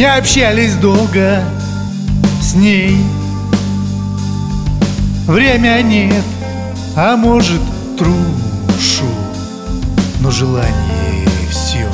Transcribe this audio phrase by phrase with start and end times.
[0.00, 1.44] Не общались долго
[2.40, 2.96] с ней.
[5.26, 6.24] Время нет,
[6.96, 7.60] а может
[7.98, 9.04] трушу
[10.20, 11.86] Но желание все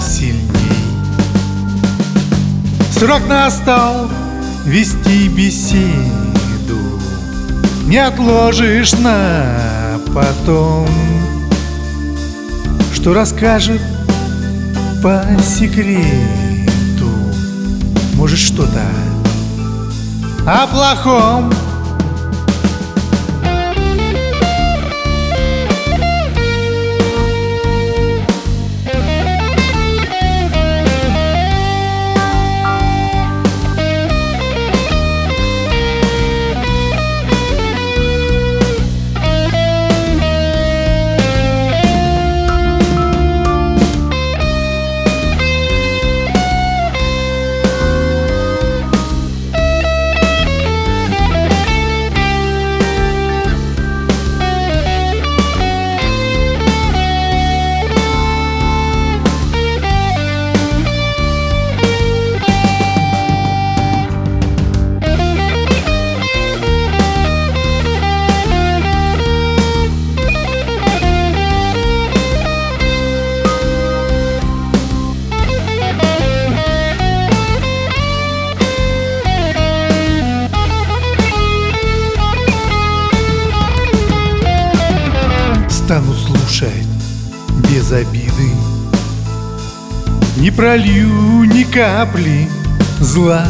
[0.00, 0.44] сильней.
[2.92, 4.08] Срок настал
[4.64, 6.78] вести беседу
[7.88, 10.86] Не отложишь на потом.
[12.94, 13.82] Что расскажет
[15.02, 16.53] по секрету
[18.24, 18.80] Может что-то
[20.46, 21.52] о плохом
[85.84, 86.88] стану слушать
[87.70, 88.50] без обиды.
[90.38, 92.48] Не пролью ни капли
[93.00, 93.44] зла.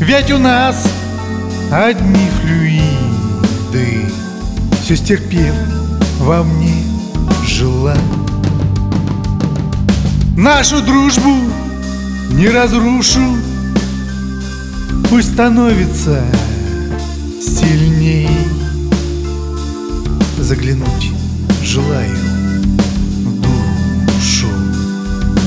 [0.00, 0.88] Ведь у нас
[1.70, 4.10] одни флюиды
[4.82, 5.54] Все стерпев
[6.18, 6.82] во мне
[7.46, 7.96] жила.
[10.36, 11.36] Нашу дружбу
[12.32, 13.36] не разрушу
[15.08, 16.24] Пусть становится
[17.40, 18.61] сильней
[20.42, 21.12] Заглянуть.
[21.62, 22.16] Желаю
[23.24, 24.48] в душу.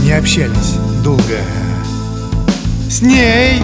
[0.04, 1.38] Не общались долго.
[2.90, 3.62] С ней